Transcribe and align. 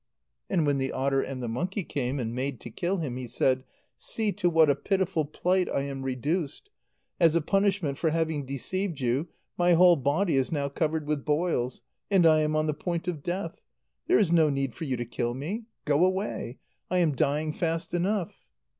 And 0.49 0.65
when 0.65 0.79
the 0.79 0.91
otter 0.91 1.21
and 1.21 1.43
the 1.43 1.47
monkey 1.47 1.83
came 1.83 2.19
and 2.19 2.33
made 2.33 2.59
to 2.61 2.71
kill 2.71 2.97
him, 2.97 3.17
he 3.17 3.27
said: 3.27 3.63
"See 3.95 4.31
to 4.31 4.49
what 4.49 4.67
a 4.67 4.73
pitiful 4.75 5.25
plight 5.25 5.69
I 5.69 5.81
am 5.81 6.01
reduced! 6.01 6.71
As 7.19 7.35
a 7.35 7.39
punishment 7.41 7.99
for 7.99 8.09
having 8.09 8.43
deceived 8.43 8.99
you, 8.99 9.27
my 9.59 9.73
whole 9.73 9.97
body 9.97 10.37
is 10.37 10.51
now 10.51 10.69
covered 10.69 11.05
with 11.05 11.23
boils, 11.23 11.83
and 12.09 12.25
I 12.25 12.39
am 12.39 12.55
on 12.55 12.65
the 12.65 12.73
point 12.73 13.07
of 13.07 13.21
death. 13.21 13.61
There 14.07 14.17
is 14.17 14.31
no 14.31 14.49
need 14.49 14.73
for 14.73 14.85
you 14.85 14.97
to 14.97 15.05
kill 15.05 15.35
me. 15.35 15.65
Go 15.85 16.03
away! 16.03 16.57
I 16.89 16.97
am 16.97 17.11
dying 17.11 17.53
fast 17.53 17.93
enough." 17.93 18.47